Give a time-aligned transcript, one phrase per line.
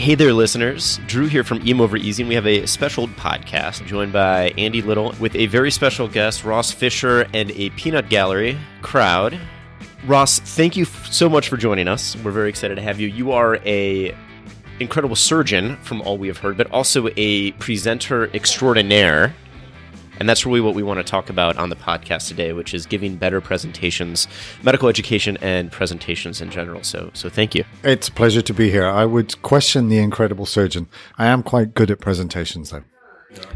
[0.00, 0.98] Hey there, listeners.
[1.06, 4.80] Drew here from EM Over Easy, and we have a special podcast joined by Andy
[4.80, 9.38] Little with a very special guest, Ross Fisher, and a peanut gallery crowd.
[10.06, 12.16] Ross, thank you so much for joining us.
[12.16, 13.08] We're very excited to have you.
[13.08, 14.16] You are a
[14.80, 19.34] incredible surgeon, from all we have heard, but also a presenter extraordinaire.
[20.20, 22.84] And that's really what we want to talk about on the podcast today, which is
[22.84, 24.28] giving better presentations,
[24.62, 26.84] medical education, and presentations in general.
[26.84, 27.64] So, so thank you.
[27.82, 28.86] It's a pleasure to be here.
[28.86, 30.88] I would question the incredible surgeon.
[31.16, 32.84] I am quite good at presentations, though.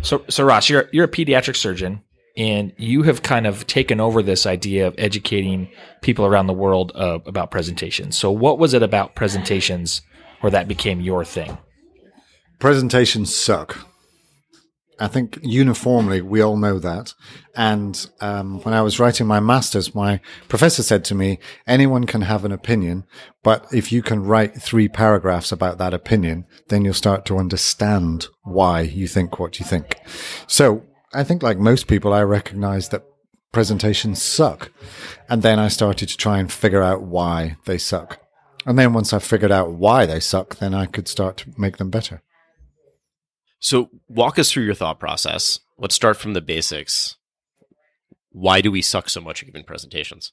[0.01, 2.03] So, so Ross, you're you're a pediatric surgeon,
[2.37, 5.69] and you have kind of taken over this idea of educating
[6.01, 8.17] people around the world uh, about presentations.
[8.17, 10.01] So, what was it about presentations
[10.41, 11.59] where that became your thing?
[12.59, 13.87] Presentations suck.
[15.01, 17.15] I think uniformly we all know that.
[17.57, 22.23] And um, when I was writing my master's, my professor said to me, anyone can
[22.23, 23.05] have an opinion,
[23.43, 28.29] but if you can write three paragraphs about that opinion, then you'll start to understand
[28.43, 29.97] why you think what you think.
[30.47, 33.05] So I think like most people, I recognize that
[33.53, 34.71] presentations suck.
[35.29, 38.21] And then I started to try and figure out why they suck.
[38.67, 41.77] And then once I figured out why they suck, then I could start to make
[41.79, 42.23] them better.
[43.65, 45.59] So, walk us through your thought process.
[45.79, 47.17] Let's start from the basics.
[48.31, 50.33] Why do we suck so much at giving presentations?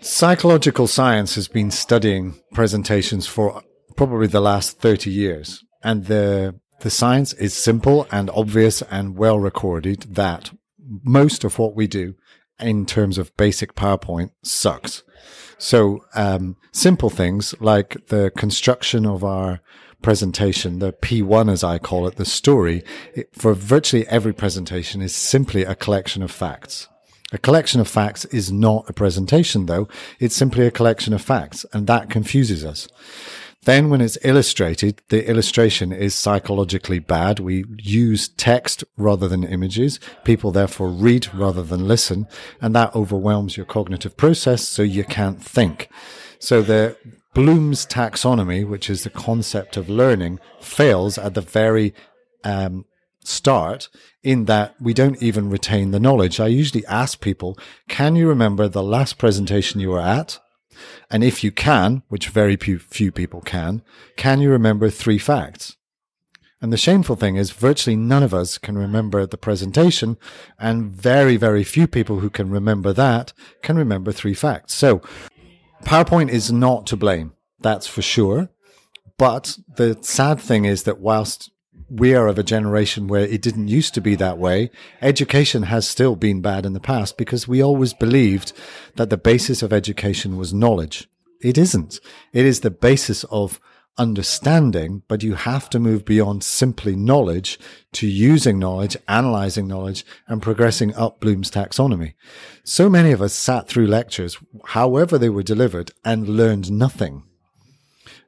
[0.00, 3.64] Psychological science has been studying presentations for
[3.96, 5.64] probably the last 30 years.
[5.82, 10.52] And the, the science is simple and obvious and well recorded that
[11.02, 12.14] most of what we do
[12.60, 15.02] in terms of basic PowerPoint sucks.
[15.58, 19.62] So, um, simple things like the construction of our
[20.02, 22.84] presentation, the P1 as I call it, the story,
[23.14, 26.88] it, for virtually every presentation is simply a collection of facts.
[27.32, 29.88] A collection of facts is not a presentation though.
[30.18, 32.88] It's simply a collection of facts and that confuses us.
[33.64, 37.38] Then when it's illustrated, the illustration is psychologically bad.
[37.38, 40.00] We use text rather than images.
[40.24, 42.26] People therefore read rather than listen
[42.60, 45.88] and that overwhelms your cognitive process so you can't think.
[46.38, 46.96] So the
[47.32, 51.94] Bloom's taxonomy, which is the concept of learning, fails at the very
[52.44, 52.84] um,
[53.22, 53.88] start
[54.22, 56.40] in that we don't even retain the knowledge.
[56.40, 57.58] I usually ask people,
[57.88, 60.40] can you remember the last presentation you were at?
[61.10, 63.82] And if you can, which very few people can,
[64.16, 65.76] can you remember three facts?
[66.62, 70.18] And the shameful thing is virtually none of us can remember the presentation
[70.58, 73.32] and very, very few people who can remember that
[73.62, 74.74] can remember three facts.
[74.74, 75.00] So
[75.84, 77.32] PowerPoint is not to blame.
[77.60, 78.48] That's for sure.
[79.18, 81.50] But the sad thing is that whilst
[81.90, 84.70] we are of a generation where it didn't used to be that way,
[85.02, 88.52] education has still been bad in the past because we always believed
[88.96, 91.08] that the basis of education was knowledge.
[91.42, 92.00] It isn't.
[92.32, 93.60] It is the basis of
[94.00, 97.58] understanding, but you have to move beyond simply knowledge
[97.92, 102.14] to using knowledge, analyzing knowledge, and progressing up Bloom's taxonomy.
[102.64, 107.24] So many of us sat through lectures, however they were delivered, and learned nothing.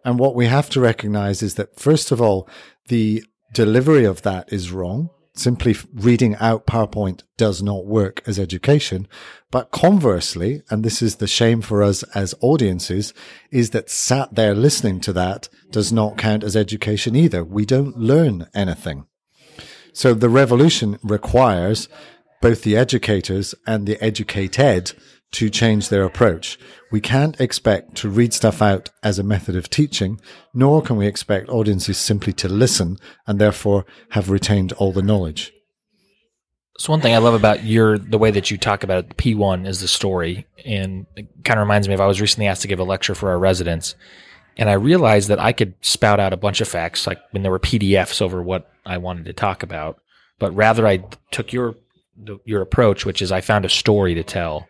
[0.05, 2.47] And what we have to recognize is that, first of all,
[2.89, 3.25] the
[3.55, 5.09] delivery of that is wrong.
[5.35, 9.09] Simply reading out PowerPoint does not work as education.
[9.51, 13.15] But conversely, and this is the shame for us as audiences,
[13.51, 17.43] is that sat there listening to that does not count as education either.
[17.43, 19.07] We don't learn anything.
[19.95, 21.89] So the revolution requires
[22.43, 24.93] both the educators and the educated
[25.33, 26.59] to change their approach.
[26.91, 30.21] We can't expect to read stuff out as a method of teaching,
[30.53, 35.53] nor can we expect audiences simply to listen and therefore have retained all the knowledge.
[36.79, 39.67] So one thing I love about your the way that you talk about it, P1
[39.67, 42.69] is the story, and it kind of reminds me of I was recently asked to
[42.69, 43.95] give a lecture for our residents,
[44.57, 47.53] and I realized that I could spout out a bunch of facts, like when there
[47.53, 50.01] were PDFs over what I wanted to talk about,
[50.39, 51.75] but rather I took your
[52.45, 54.67] your approach, which is I found a story to tell,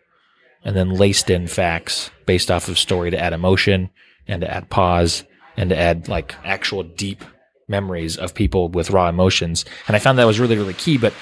[0.63, 3.89] and then laced in facts based off of story to add emotion
[4.27, 5.23] and to add pause
[5.57, 7.23] and to add like actual deep
[7.67, 9.65] memories of people with raw emotions.
[9.87, 10.97] And I found that was really, really key.
[10.97, 11.13] But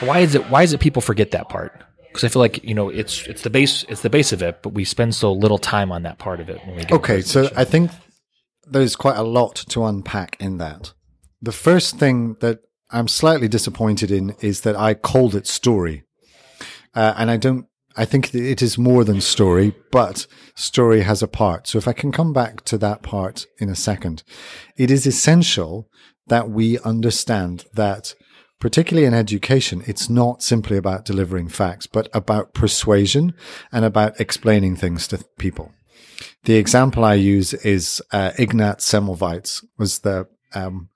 [0.00, 1.82] why is it, why is it people forget that part?
[2.08, 4.62] Because I feel like, you know, it's, it's the base, it's the base of it,
[4.62, 6.64] but we spend so little time on that part of it.
[6.66, 7.20] When we okay.
[7.20, 7.90] So I think
[8.66, 10.92] there's quite a lot to unpack in that.
[11.42, 12.60] The first thing that
[12.90, 16.04] I'm slightly disappointed in is that I called it story.
[16.94, 17.66] Uh, and I don't
[17.96, 21.66] I think it is more than story, but story has a part.
[21.66, 24.22] So if I can come back to that part in a second,
[24.76, 25.88] it is essential
[26.26, 28.14] that we understand that
[28.60, 33.34] particularly in education, it's not simply about delivering facts, but about persuasion
[33.72, 35.72] and about explaining things to people.
[36.44, 40.88] The example I use is uh, Ignaz Semmelweis was the um,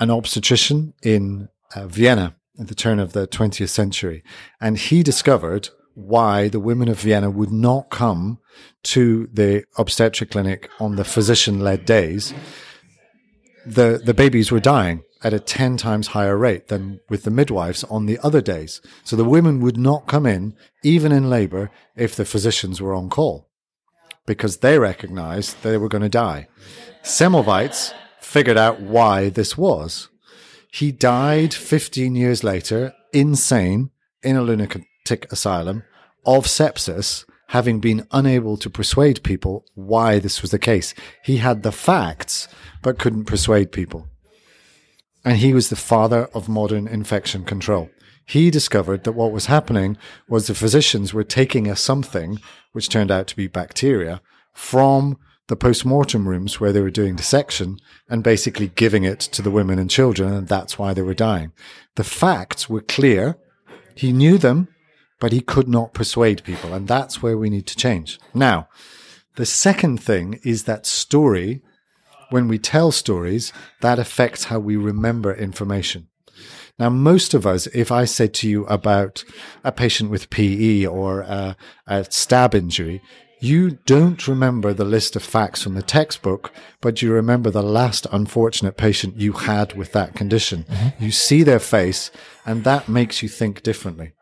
[0.00, 4.22] an obstetrician in uh, Vienna at the turn of the 20th century,
[4.60, 8.38] and he discovered why the women of Vienna would not come
[8.84, 12.34] to the obstetric clinic on the physician led days.
[13.66, 17.82] The, the babies were dying at a 10 times higher rate than with the midwives
[17.84, 18.82] on the other days.
[19.04, 23.08] So the women would not come in, even in labor, if the physicians were on
[23.08, 23.48] call
[24.26, 26.48] because they recognized they were going to die.
[27.02, 30.08] Semmelweis figured out why this was.
[30.72, 33.90] He died 15 years later, insane,
[34.22, 35.82] in a lunatic asylum
[36.24, 40.94] of sepsis, having been unable to persuade people why this was the case.
[41.22, 42.48] He had the facts,
[42.82, 44.08] but couldn't persuade people.
[45.24, 47.90] And he was the father of modern infection control.
[48.26, 49.98] He discovered that what was happening
[50.28, 52.40] was the physicians were taking a something,
[52.72, 54.22] which turned out to be bacteria,
[54.54, 55.18] from
[55.48, 57.78] the post-mortem rooms where they were doing dissection
[58.08, 60.32] and basically giving it to the women and children.
[60.32, 61.52] And that's why they were dying.
[61.96, 63.36] The facts were clear.
[63.94, 64.68] He knew them,
[65.20, 66.72] but he could not persuade people.
[66.72, 68.18] And that's where we need to change.
[68.32, 68.68] Now,
[69.36, 71.62] the second thing is that story.
[72.30, 76.08] When we tell stories, that affects how we remember information.
[76.78, 79.22] Now, most of us, if I said to you about
[79.62, 81.56] a patient with PE or a,
[81.86, 83.00] a stab injury,
[83.38, 86.50] you don't remember the list of facts from the textbook,
[86.80, 90.64] but you remember the last unfortunate patient you had with that condition.
[90.64, 91.04] Mm-hmm.
[91.04, 92.10] You see their face,
[92.46, 94.12] and that makes you think differently.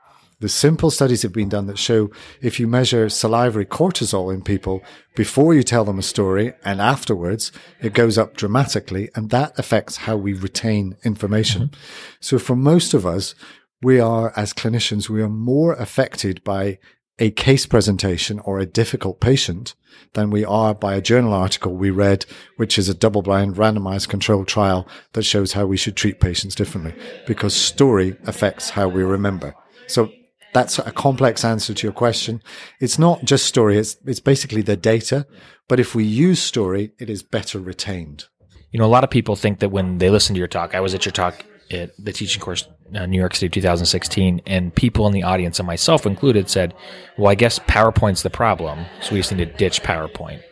[0.42, 2.10] The simple studies have been done that show
[2.40, 4.82] if you measure salivary cortisol in people
[5.14, 9.98] before you tell them a story and afterwards, it goes up dramatically, and that affects
[9.98, 11.68] how we retain information.
[11.68, 11.80] Mm-hmm.
[12.18, 13.36] So for most of us,
[13.82, 16.80] we are, as clinicians, we are more affected by
[17.20, 19.76] a case presentation or a difficult patient
[20.14, 24.08] than we are by a journal article we read, which is a double blind randomized
[24.08, 26.94] controlled trial that shows how we should treat patients differently
[27.28, 29.54] because story affects how we remember.
[29.86, 30.10] So
[30.52, 32.42] that's a complex answer to your question.
[32.80, 33.78] It's not just story.
[33.78, 35.26] It's, it's basically the data.
[35.68, 38.26] But if we use story, it is better retained.
[38.70, 40.80] You know, a lot of people think that when they listen to your talk, I
[40.80, 45.06] was at your talk at the teaching course uh, New York City 2016, and people
[45.06, 46.74] in the audience, and myself included, said,
[47.16, 50.42] "Well, I guess PowerPoint's the problem, so we just need to ditch PowerPoint."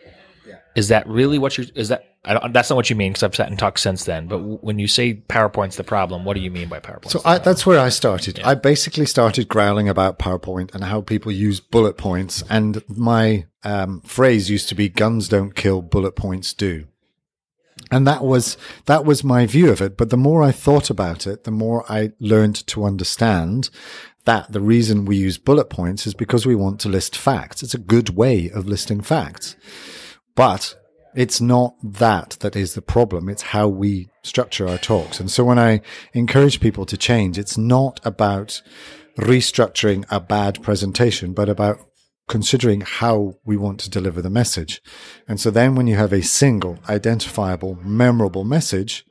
[0.75, 1.67] Is that really what you're?
[1.75, 3.11] Is that that's not what you mean?
[3.11, 4.27] Because I've sat and talked since then.
[4.27, 7.09] But w- when you say PowerPoint's the problem, what do you mean by PowerPoint?
[7.09, 8.37] So I, that's where I started.
[8.37, 8.49] Yeah.
[8.49, 14.01] I basically started growling about PowerPoint and how people use bullet points, and my um,
[14.01, 16.85] phrase used to be "guns don't kill, bullet points do."
[17.89, 21.25] and that was that was my view of it but the more i thought about
[21.25, 23.69] it the more i learned to understand
[24.25, 27.73] that the reason we use bullet points is because we want to list facts it's
[27.73, 29.55] a good way of listing facts
[30.35, 30.75] but
[31.15, 33.29] it's not that that is the problem.
[33.29, 35.19] It's how we structure our talks.
[35.19, 35.81] And so when i
[36.13, 38.61] encourage people to change it's not about
[39.17, 41.79] restructuring a bad presentation but about
[42.31, 44.81] considering how we want to deliver the message.
[45.27, 49.05] And so then when you have a single, identifiable, memorable message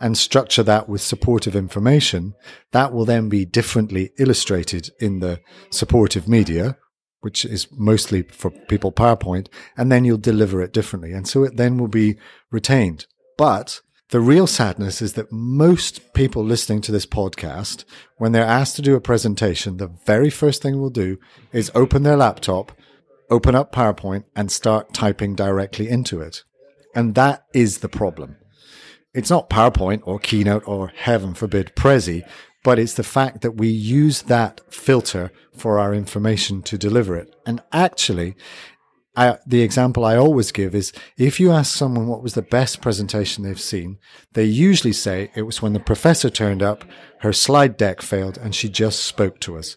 [0.00, 2.34] and structure that with supportive information,
[2.72, 5.40] that will then be differently illustrated in the
[5.70, 6.78] supportive media,
[7.26, 11.10] which is mostly for people PowerPoint, and then you'll deliver it differently.
[11.10, 12.18] And so it then will be
[12.52, 13.06] retained.
[13.36, 13.80] But
[14.10, 17.84] the real sadness is that most people listening to this podcast,
[18.16, 21.18] when they're asked to do a presentation, the very first thing we'll do
[21.52, 22.70] is open their laptop,
[23.28, 26.44] open up PowerPoint, and start typing directly into it.
[26.94, 28.36] And that is the problem.
[29.14, 32.22] It's not PowerPoint or Keynote or heaven forbid Prezi,
[32.66, 37.32] but it's the fact that we use that filter for our information to deliver it.
[37.46, 38.34] And actually,
[39.14, 42.80] I, the example I always give is if you ask someone what was the best
[42.80, 43.98] presentation they've seen,
[44.32, 46.84] they usually say it was when the professor turned up,
[47.20, 49.76] her slide deck failed, and she just spoke to us.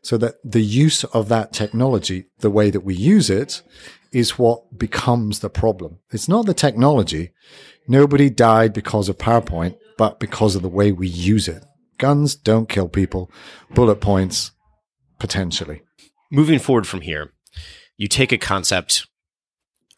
[0.00, 3.60] So that the use of that technology, the way that we use it,
[4.12, 5.98] is what becomes the problem.
[6.10, 7.32] It's not the technology.
[7.86, 11.66] Nobody died because of PowerPoint, but because of the way we use it.
[12.00, 13.30] Guns don't kill people.
[13.74, 14.52] Bullet points,
[15.18, 15.82] potentially.
[16.32, 17.32] Moving forward from here,
[17.96, 19.06] you take a concept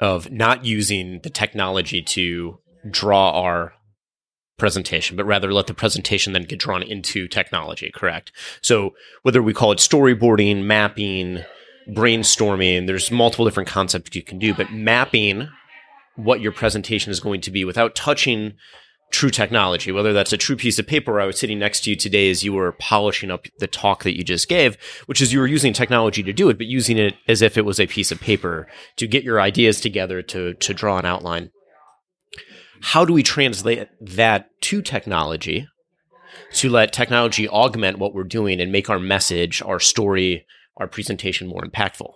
[0.01, 2.59] of not using the technology to
[2.91, 3.75] draw our
[4.59, 8.33] presentation, but rather let the presentation then get drawn into technology, correct?
[8.61, 11.45] So whether we call it storyboarding, mapping,
[11.89, 15.49] brainstorming, there's multiple different concepts you can do, but mapping
[16.17, 18.55] what your presentation is going to be without touching
[19.13, 21.97] true technology, whether that's a true piece of paper I was sitting next to you
[21.97, 24.77] today as you were polishing up the talk that you just gave,
[25.07, 27.65] which is you were using technology to do it, but using it as if it
[27.65, 28.67] was a piece of paper
[28.97, 31.51] to get your ideas together to, to draw an outline.
[32.81, 35.69] How do we translate that to technology
[36.55, 40.47] to let technology augment what we're doing and make our message, our story,
[40.79, 42.13] our presentation more impactful?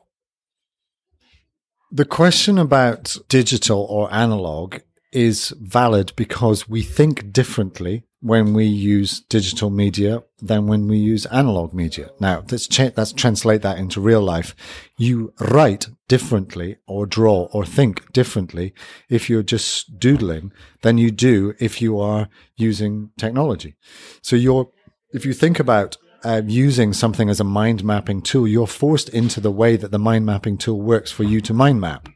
[1.93, 4.79] The question about digital or analog
[5.17, 11.25] is valid because we think differently when we use digital media than when we use
[11.27, 12.11] analog media.
[12.21, 14.55] Now, let's, cha- let's translate that into real life.
[14.99, 18.75] You write differently or draw or think differently
[19.09, 23.75] if you're just doodling than you do if you are using technology.
[24.21, 24.71] So you're,
[25.15, 29.41] if you think about uh, using something as a mind mapping tool, you're forced into
[29.41, 32.07] the way that the mind mapping tool works for you to mind map.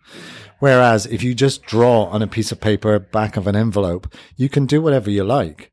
[0.61, 4.49] Whereas if you just draw on a piece of paper, back of an envelope, you
[4.49, 5.73] can do whatever you like.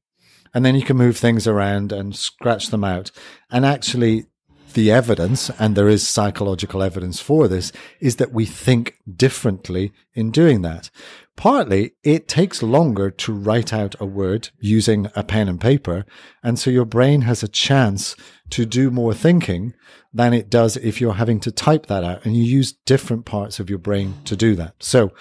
[0.53, 3.11] And then you can move things around and scratch them out.
[3.51, 4.25] And actually,
[4.73, 10.31] the evidence, and there is psychological evidence for this, is that we think differently in
[10.31, 10.89] doing that.
[11.37, 16.03] Partly, it takes longer to write out a word using a pen and paper.
[16.43, 18.15] And so your brain has a chance
[18.49, 19.75] to do more thinking
[20.11, 23.59] than it does if you're having to type that out and you use different parts
[23.59, 24.73] of your brain to do that.
[24.79, 25.11] So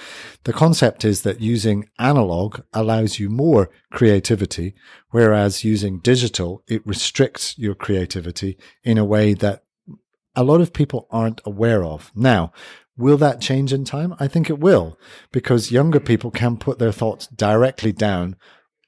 [0.45, 4.75] the concept is that using analog allows you more creativity,
[5.11, 9.65] whereas using digital, it restricts your creativity in a way that
[10.35, 12.11] a lot of people aren't aware of.
[12.15, 12.53] Now,
[12.99, 14.15] Will that change in time?
[14.19, 14.99] I think it will,
[15.31, 18.37] because younger people can put their thoughts directly down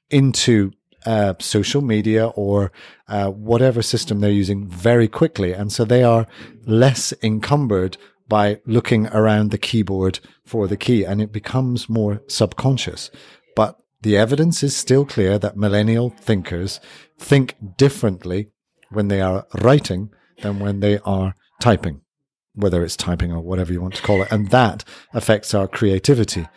[0.09, 0.71] into
[1.05, 2.71] uh, social media or
[3.07, 5.53] uh, whatever system they're using very quickly.
[5.53, 6.27] And so they are
[6.65, 7.97] less encumbered
[8.27, 13.09] by looking around the keyboard for the key and it becomes more subconscious.
[13.55, 16.79] But the evidence is still clear that millennial thinkers
[17.17, 18.49] think differently
[18.89, 20.11] when they are writing
[20.41, 22.01] than when they are typing
[22.59, 24.31] whether it's typing or whatever you want to call it.
[24.31, 26.47] And that affects our creativity.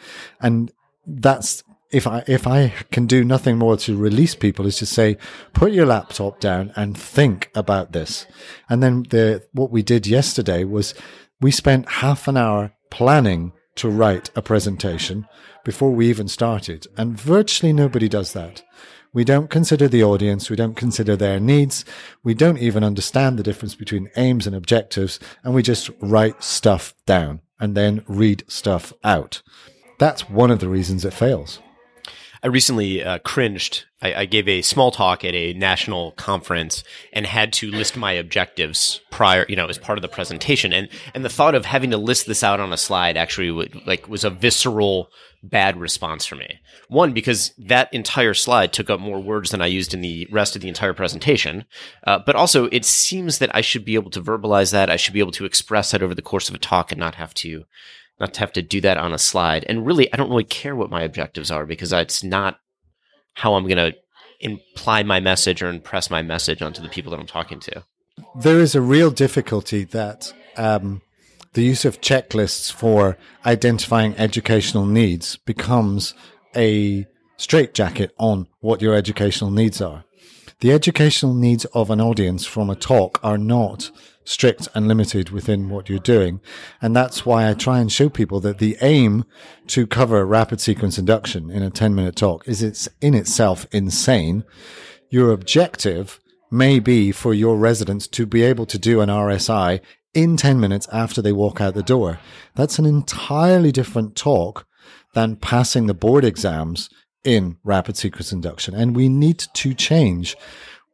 [0.41, 0.73] And
[1.07, 5.17] that's, if I, if I can do nothing more to release people is to say,
[5.53, 8.27] put your laptop down and think about this.
[8.69, 10.95] And then the, what we did yesterday was
[11.41, 15.27] we spent half an hour planning to write a presentation
[15.65, 16.87] before we even started.
[16.97, 18.63] And virtually nobody does that.
[19.15, 20.49] We don't consider the audience.
[20.49, 21.85] We don't consider their needs.
[22.23, 25.21] We don't even understand the difference between aims and objectives.
[25.45, 29.43] And we just write stuff down and then read stuff out.
[29.99, 31.61] That's one of the reasons it fails.
[32.43, 33.85] I recently uh, cringed.
[34.01, 38.13] I, I, gave a small talk at a national conference and had to list my
[38.13, 40.73] objectives prior, you know, as part of the presentation.
[40.73, 43.87] And and the thought of having to list this out on a slide actually would,
[43.87, 45.09] like was a visceral
[45.43, 46.61] bad response for me.
[46.89, 50.55] One, because that entire slide took up more words than I used in the rest
[50.55, 51.65] of the entire presentation.
[52.07, 54.91] Uh, but also, it seems that I should be able to verbalize that.
[54.91, 57.17] I should be able to express that over the course of a talk and not
[57.17, 57.65] have to,
[58.21, 59.65] not to have to do that on a slide.
[59.69, 62.59] And really, I don't really care what my objectives are because it's not
[63.35, 63.97] how I'm going to
[64.41, 67.85] imply my message or impress my message onto the people that I'm talking to.
[68.41, 71.03] There is a real difficulty that, um,
[71.55, 76.15] the use of checklists for identifying educational needs becomes
[76.57, 77.07] a
[77.37, 80.05] straitjacket on what your educational needs are.
[80.61, 83.91] The educational needs of an audience from a talk are not
[84.25, 86.41] strict and limited within what you're doing.
[86.81, 89.25] And that's why I try and show people that the aim
[89.69, 94.45] to cover rapid sequence induction in a 10 minute talk is it's in itself insane.
[95.11, 96.21] Your objective
[96.53, 99.81] may be for your residents to be able to do an RSI
[100.15, 102.19] in 10 minutes after they walk out the door.
[102.55, 104.67] That's an entirely different talk
[105.15, 106.91] than passing the board exams
[107.25, 108.75] in rapid sequence induction.
[108.75, 110.37] And we need to change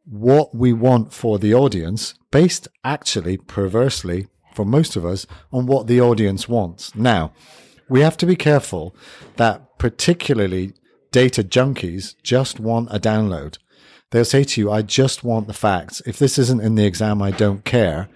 [0.04, 5.86] what we want for the audience based actually perversely for most of us on what
[5.86, 6.94] the audience wants.
[6.94, 7.32] Now,
[7.88, 8.94] we have to be careful
[9.36, 10.74] that particularly
[11.10, 13.58] data junkies just want a download.
[14.10, 16.00] They'll say to you, I just want the facts.
[16.06, 18.08] If this isn't in the exam, I don't care.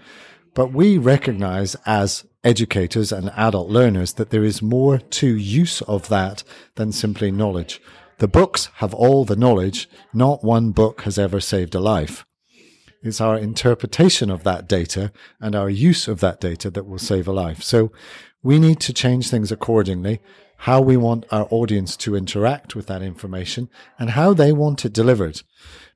[0.54, 6.08] But we recognize as educators and adult learners that there is more to use of
[6.08, 6.44] that
[6.74, 7.80] than simply knowledge.
[8.18, 9.88] The books have all the knowledge.
[10.12, 12.24] Not one book has ever saved a life.
[13.02, 17.26] It's our interpretation of that data and our use of that data that will save
[17.26, 17.62] a life.
[17.62, 17.90] So
[18.42, 20.20] we need to change things accordingly,
[20.62, 24.92] how we want our audience to interact with that information and how they want it
[24.92, 25.42] delivered.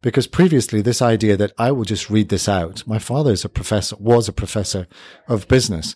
[0.02, 3.48] Because previously, this idea that I will just read this out, my father is a
[3.48, 4.88] professor, was a professor
[5.28, 5.94] of business.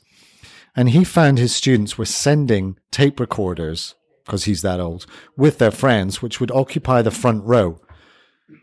[0.77, 5.05] And he found his students were sending tape recorders because he's that old,
[5.37, 7.81] with their friends, which would occupy the front row.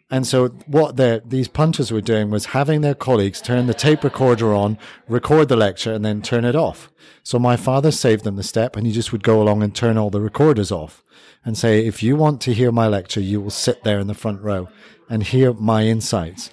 [0.09, 0.95] And so what
[1.29, 4.77] these punters were doing was having their colleagues turn the tape recorder on,
[5.07, 6.89] record the lecture, and then turn it off.
[7.23, 9.97] So my father saved them the step, and he just would go along and turn
[9.97, 11.03] all the recorders off
[11.43, 14.13] and say, if you want to hear my lecture, you will sit there in the
[14.13, 14.69] front row
[15.09, 16.51] and hear my insights.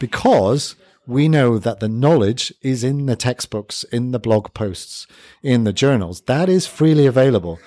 [0.00, 0.74] Because
[1.06, 5.06] we know that the knowledge is in the textbooks, in the blog posts,
[5.42, 6.22] in the journals.
[6.22, 7.60] That is freely available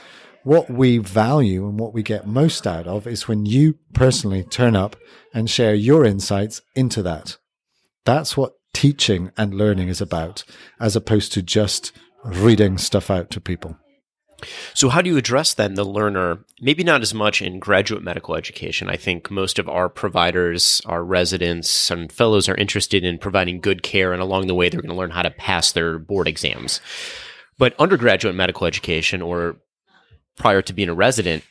[0.43, 4.75] what we value and what we get most out of is when you personally turn
[4.75, 4.95] up
[5.33, 7.37] and share your insights into that.
[8.05, 10.43] That's what teaching and learning is about,
[10.79, 11.91] as opposed to just
[12.23, 13.77] reading stuff out to people.
[14.73, 16.45] So, how do you address then the learner?
[16.61, 18.89] Maybe not as much in graduate medical education.
[18.89, 23.83] I think most of our providers, our residents, and fellows are interested in providing good
[23.83, 26.79] care, and along the way, they're going to learn how to pass their board exams.
[27.57, 29.57] But undergraduate medical education or
[30.39, 31.43] prior to being a resident,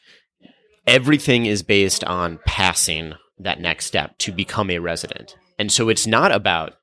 [0.87, 5.37] everything is based on passing that next step to become a resident.
[5.59, 6.75] And so it's not about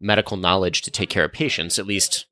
[0.00, 1.78] medical knowledge to take care of patients.
[1.78, 2.26] At least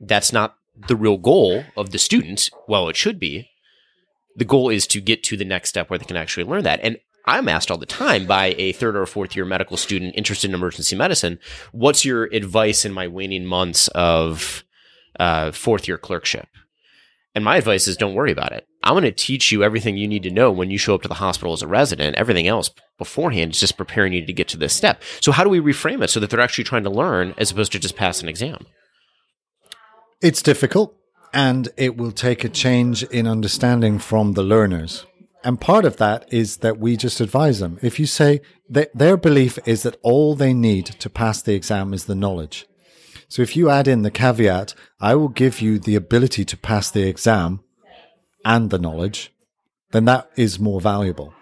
[0.00, 0.56] that's not
[0.88, 2.50] the real goal of the student.
[2.68, 3.48] Well, it should be.
[4.36, 6.80] The goal is to get to the next step where they can actually learn that.
[6.82, 10.50] And I'm asked all the time by a third or fourth year medical student interested
[10.50, 11.38] in emergency medicine,
[11.70, 14.64] what's your advice in my waning months of
[15.20, 16.48] uh, fourth year clerkship?
[17.34, 18.66] And my advice is don't worry about it.
[18.82, 21.08] I'm going to teach you everything you need to know when you show up to
[21.08, 22.16] the hospital as a resident.
[22.16, 25.02] Everything else beforehand is just preparing you to get to this step.
[25.20, 27.72] So, how do we reframe it so that they're actually trying to learn as opposed
[27.72, 28.66] to just pass an exam?
[30.20, 30.94] It's difficult
[31.32, 35.06] and it will take a change in understanding from the learners.
[35.44, 37.78] And part of that is that we just advise them.
[37.82, 41.92] If you say that their belief is that all they need to pass the exam
[41.92, 42.66] is the knowledge,
[43.32, 46.90] so if you add in the caveat, I will give you the ability to pass
[46.90, 47.60] the exam
[48.44, 49.32] and the knowledge,
[49.92, 51.32] then that is more valuable.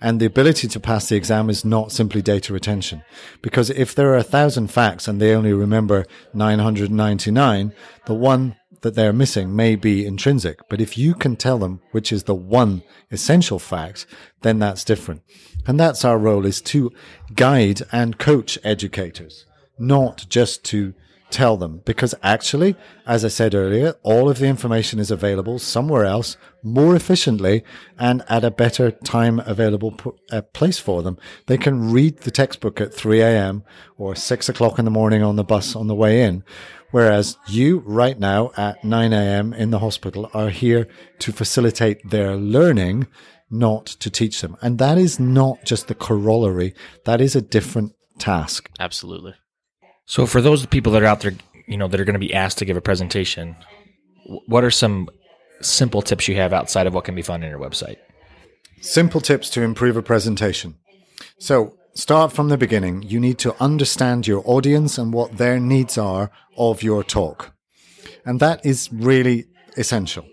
[0.00, 3.04] And the ability to pass the exam is not simply data retention.
[3.40, 7.72] Because if there are a thousand facts and they only remember 999,
[8.06, 10.68] the one that they're missing may be intrinsic.
[10.68, 12.82] But if you can tell them which is the one
[13.12, 14.06] essential fact,
[14.40, 15.22] then that's different.
[15.68, 16.90] And that's our role is to
[17.32, 19.46] guide and coach educators,
[19.78, 20.94] not just to
[21.32, 26.04] tell them because actually, as I said earlier, all of the information is available somewhere
[26.04, 27.64] else more efficiently
[27.98, 29.98] and at a better time available
[30.30, 31.18] uh, place for them.
[31.46, 33.64] They can read the textbook at 3 a.m.
[33.96, 36.44] or 6 o'clock in the morning on the bus on the way in.
[36.92, 39.54] Whereas you right now at 9 a.m.
[39.54, 40.86] in the hospital are here
[41.20, 43.06] to facilitate their learning,
[43.50, 44.56] not to teach them.
[44.60, 46.74] And that is not just the corollary.
[47.06, 48.68] That is a different task.
[48.78, 49.34] Absolutely.
[50.12, 51.32] So for those people that are out there,
[51.66, 53.56] you know, that are going to be asked to give a presentation,
[54.44, 55.08] what are some
[55.62, 57.96] simple tips you have outside of what can be found on your website?
[58.82, 60.74] Simple tips to improve a presentation.
[61.38, 63.04] So start from the beginning.
[63.04, 67.54] You need to understand your audience and what their needs are of your talk.
[68.26, 69.46] And that is really
[69.78, 70.26] essential.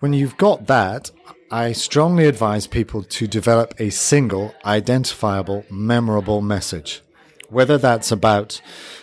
[0.00, 1.12] When you've got that,
[1.52, 7.00] I strongly advise people to develop a single, identifiable, memorable message
[7.48, 8.60] whether that's about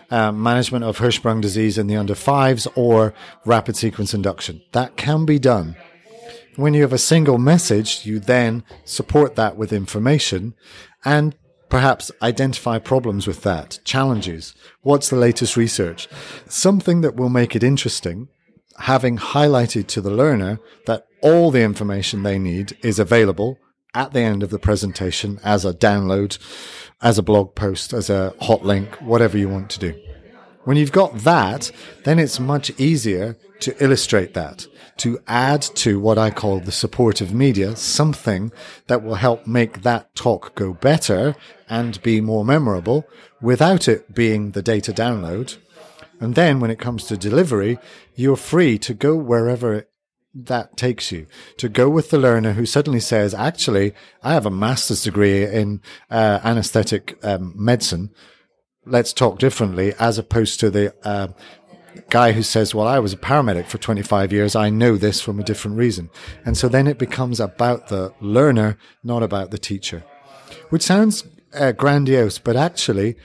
[0.10, 3.14] uh, management of Hirschsprung disease in the under fives or
[3.46, 4.62] rapid sequence induction.
[4.72, 5.76] That can be done.
[6.56, 10.54] When you have a single message, you then support that with information
[11.04, 11.36] and
[11.70, 14.56] perhaps identify problems with that, challenges.
[14.82, 16.08] What's the latest research?
[16.48, 18.30] Something that will make it interesting,
[18.80, 23.58] having highlighted to the learner that all the information they need is available
[23.96, 26.38] at the end of the presentation as a download
[27.02, 29.94] as a blog post, as a hot link, whatever you want to do.
[30.64, 31.72] When you've got that,
[32.04, 34.66] then it's much easier to illustrate that,
[34.98, 38.52] to add to what I call the supportive media, something
[38.88, 41.36] that will help make that talk go better
[41.70, 43.06] and be more memorable
[43.42, 45.58] without it being the data download.
[46.20, 47.78] And then when it comes to delivery,
[48.16, 49.86] you're free to go wherever
[50.36, 54.52] that takes you to go with the learner who suddenly says, actually, I have a
[54.52, 58.12] master's degree in uh, anesthetic um, medicine.
[58.86, 61.30] Let's talk differently as opposed to the uh,
[62.10, 64.56] guy who says, well, I was a paramedic for 25 years.
[64.56, 66.10] I know this from a different reason.
[66.46, 70.04] And so then it becomes about the learner, not about the teacher,
[70.70, 73.16] which sounds uh, grandiose, but actually,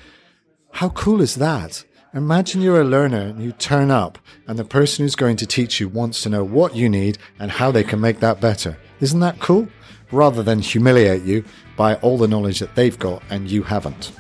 [0.75, 1.85] how cool is that?
[2.12, 4.18] Imagine you're a learner and you turn up,
[4.49, 7.53] and the person who's going to teach you wants to know what you need and
[7.53, 8.77] how they can make that better.
[8.99, 9.68] Isn't that cool?
[10.11, 11.44] Rather than humiliate you
[11.77, 14.11] by all the knowledge that they've got and you haven't.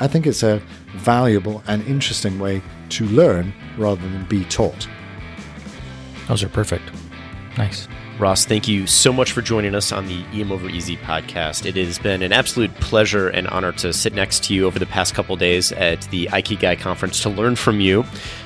[0.00, 0.62] I think it's a
[0.96, 4.88] valuable and interesting way to learn rather than be taught.
[6.28, 6.90] Those are perfect.
[7.58, 7.88] Nice.
[8.18, 11.66] Ross, thank you so much for joining us on the EM Over Easy podcast.
[11.66, 14.86] It has been an absolute pleasure and honor to sit next to you over the
[14.86, 18.04] past couple days at the Ikigai conference to learn from you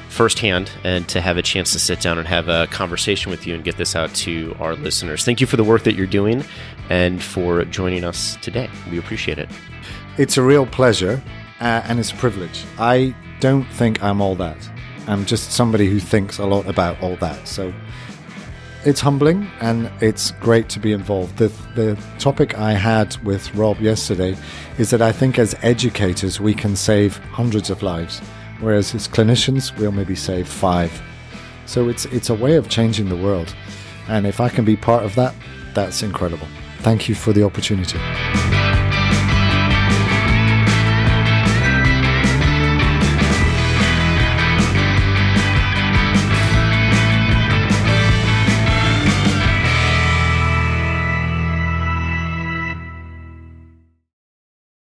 [0.09, 3.55] firsthand and to have a chance to sit down and have a conversation with you
[3.55, 5.23] and get this out to our listeners.
[5.23, 6.43] Thank you for the work that you're doing
[6.89, 8.71] and for joining us today.
[8.91, 9.51] We appreciate it.
[10.17, 11.23] It's a real pleasure
[11.61, 12.65] uh, and it's a privilege.
[12.79, 14.57] I don't think I'm all that.
[15.07, 17.47] I'm just somebody who thinks a lot about all that.
[17.47, 17.73] So
[18.89, 21.37] it's humbling and it's great to be involved.
[21.37, 24.35] The, the topic I had with Rob yesterday
[24.79, 28.21] is that I think as educators we can save hundreds of lives,
[28.61, 31.03] whereas as clinicians we'll maybe save five.
[31.67, 33.55] So it's it's a way of changing the world,
[34.09, 35.35] and if I can be part of that,
[35.75, 36.49] that's incredible.
[36.79, 37.99] Thank you for the opportunity.